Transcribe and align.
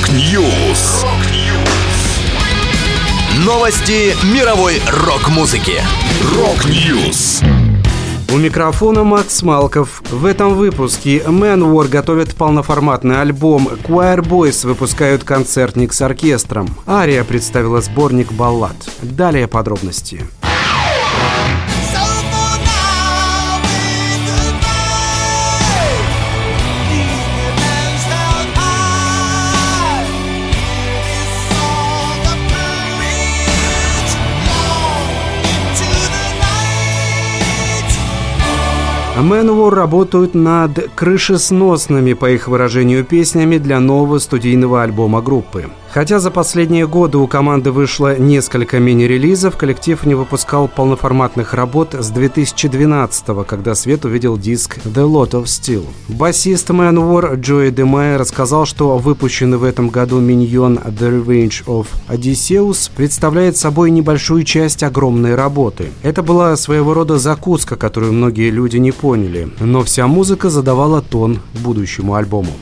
Rock 0.00 0.46
News. 0.46 1.04
Новости 3.44 4.14
мировой 4.34 4.80
рок-музыки. 5.04 5.74
Rock 6.36 6.83
News. 6.83 7.42
У 8.32 8.38
микрофона 8.38 9.04
Макс 9.04 9.42
Малков. 9.42 10.02
В 10.10 10.24
этом 10.24 10.54
выпуске 10.54 11.18
Manowar 11.18 11.88
готовят 11.88 12.34
полноформатный 12.34 13.20
альбом, 13.20 13.68
Quireboys 13.68 14.66
выпускают 14.66 15.22
концертник 15.24 15.92
с 15.92 16.00
оркестром, 16.00 16.68
Ария 16.88 17.22
представила 17.22 17.82
сборник 17.82 18.32
баллад. 18.32 18.76
Далее 19.02 19.48
подробности. 19.48 20.24
Manowar 39.20 39.74
работают 39.74 40.34
над 40.34 40.90
крышесносными, 40.94 42.14
по 42.14 42.30
их 42.30 42.48
выражению, 42.48 43.04
песнями 43.04 43.58
для 43.58 43.78
нового 43.78 44.18
студийного 44.18 44.82
альбома 44.82 45.20
группы. 45.20 45.66
Хотя 45.92 46.20
за 46.20 46.30
последние 46.30 46.86
годы 46.86 47.18
у 47.18 47.26
команды 47.26 47.72
вышло 47.72 48.16
несколько 48.16 48.78
мини-релизов, 48.78 49.56
коллектив 49.56 50.06
не 50.06 50.14
выпускал 50.14 50.68
полноформатных 50.68 51.52
работ 51.52 51.96
с 51.98 52.10
2012 52.10 53.44
когда 53.44 53.74
свет 53.74 54.04
увидел 54.04 54.38
диск 54.38 54.78
The 54.84 55.04
Lot 55.04 55.32
of 55.32 55.44
Steel. 55.44 55.84
Басист 56.06 56.70
Manowar 56.70 57.34
Джои 57.34 57.70
Демай 57.70 58.16
рассказал, 58.16 58.66
что 58.66 58.98
выпущенный 58.98 59.58
в 59.58 59.64
этом 59.64 59.88
году 59.88 60.20
миньон 60.20 60.78
The 60.78 61.24
Revenge 61.24 61.64
of 61.66 61.88
Odysseus 62.08 62.88
представляет 62.94 63.56
собой 63.56 63.90
небольшую 63.90 64.44
часть 64.44 64.84
огромной 64.84 65.34
работы. 65.34 65.88
Это 66.04 66.22
была 66.22 66.54
своего 66.56 66.94
рода 66.94 67.18
закуска, 67.18 67.74
которую 67.74 68.12
многие 68.12 68.50
люди 68.50 68.76
не 68.76 68.92
поняли, 68.92 69.09
но 69.60 69.82
вся 69.82 70.06
музыка 70.06 70.50
задавала 70.50 71.02
тон 71.02 71.38
будущему 71.60 72.14
альбому. 72.14 72.52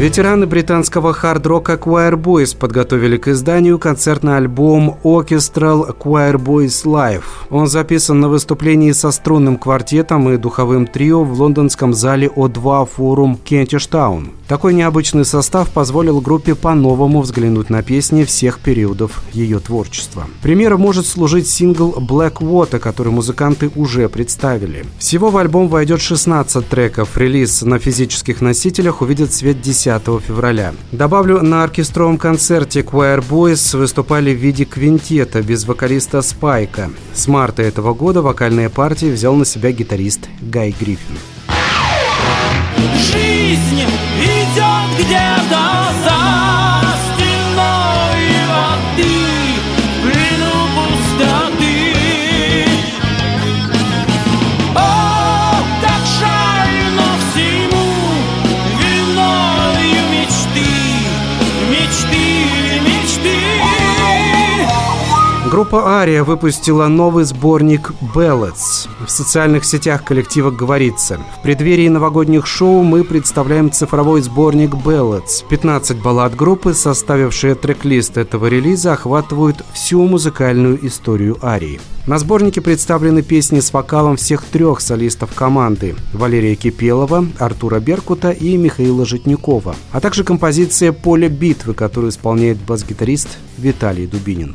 Ветераны 0.00 0.46
британского 0.46 1.12
хард-рока 1.12 1.74
Choir 1.74 2.14
Boys 2.14 2.56
подготовили 2.56 3.18
к 3.18 3.28
изданию 3.28 3.78
концертный 3.78 4.38
альбом 4.38 4.98
Orchestral 5.04 5.94
Choir 5.94 6.36
Boys 6.36 6.86
Live. 6.86 7.24
Он 7.50 7.66
записан 7.66 8.18
на 8.18 8.30
выступлении 8.30 8.92
со 8.92 9.10
струнным 9.10 9.58
квартетом 9.58 10.30
и 10.30 10.38
духовым 10.38 10.86
трио 10.86 11.22
в 11.22 11.38
лондонском 11.38 11.92
зале 11.92 12.28
О2 12.28 12.86
форум 12.86 13.36
Кентиш 13.36 13.86
Таун. 13.88 14.30
Такой 14.50 14.74
необычный 14.74 15.24
состав 15.24 15.70
позволил 15.70 16.20
группе 16.20 16.56
по-новому 16.56 17.20
взглянуть 17.20 17.70
на 17.70 17.84
песни 17.84 18.24
всех 18.24 18.58
периодов 18.58 19.22
ее 19.32 19.60
творчества. 19.60 20.26
Примером 20.42 20.80
может 20.80 21.06
служить 21.06 21.48
сингл 21.48 21.94
Black 21.96 22.40
Water, 22.40 22.80
который 22.80 23.12
музыканты 23.12 23.70
уже 23.76 24.08
представили. 24.08 24.84
Всего 24.98 25.30
в 25.30 25.36
альбом 25.36 25.68
войдет 25.68 26.00
16 26.00 26.68
треков. 26.68 27.16
Релиз 27.16 27.62
на 27.62 27.78
физических 27.78 28.40
носителях 28.40 29.02
увидит 29.02 29.32
свет 29.32 29.62
10 29.62 29.70
10 29.70 30.20
февраля. 30.26 30.74
Добавлю, 30.90 31.42
на 31.42 31.62
оркестровом 31.62 32.18
концерте 32.18 32.80
Choir 32.80 33.24
Boys 33.24 33.76
выступали 33.76 34.34
в 34.34 34.38
виде 34.38 34.64
квинтета 34.64 35.42
без 35.42 35.64
вокалиста 35.64 36.22
Спайка. 36.22 36.90
С 37.14 37.28
марта 37.28 37.62
этого 37.62 37.94
года 37.94 38.20
вокальные 38.20 38.68
партии 38.68 39.12
взял 39.12 39.36
на 39.36 39.44
себя 39.44 39.70
гитарист 39.70 40.28
Гай 40.40 40.74
Гриффин. 40.80 41.18
Жизнь 42.96 43.29
идет 43.52 45.06
где-то 45.06 45.89
Группа 65.50 65.98
«Ария» 65.98 66.22
выпустила 66.22 66.86
новый 66.86 67.24
сборник 67.24 67.90
«Ballads». 68.14 68.88
В 69.04 69.10
социальных 69.10 69.64
сетях 69.64 70.04
коллектива 70.04 70.52
говорится 70.52 71.18
«В 71.40 71.42
преддверии 71.42 71.88
новогодних 71.88 72.46
шоу 72.46 72.84
мы 72.84 73.02
представляем 73.02 73.72
цифровой 73.72 74.22
сборник 74.22 74.74
«Ballads». 74.74 75.44
15 75.48 76.00
баллад 76.00 76.36
группы, 76.36 76.72
составившие 76.72 77.56
трек-лист 77.56 78.16
этого 78.16 78.46
релиза, 78.46 78.92
охватывают 78.92 79.64
всю 79.72 80.06
музыкальную 80.06 80.86
историю 80.86 81.36
«Арии». 81.42 81.80
На 82.06 82.20
сборнике 82.20 82.60
представлены 82.60 83.22
песни 83.22 83.58
с 83.58 83.72
вокалом 83.72 84.16
всех 84.16 84.44
трех 84.44 84.80
солистов 84.80 85.34
команды– 85.34 85.96
Валерия 86.12 86.54
Кипелова, 86.54 87.26
Артура 87.40 87.80
Беркута 87.80 88.30
и 88.30 88.56
Михаила 88.56 89.04
Житникова, 89.04 89.74
а 89.90 90.00
также 90.00 90.22
композиция 90.22 90.92
«Поле 90.92 91.28
битвы», 91.28 91.74
которую 91.74 92.12
исполняет 92.12 92.58
бас-гитарист 92.58 93.38
Виталий 93.58 94.06
Дубинин. 94.06 94.54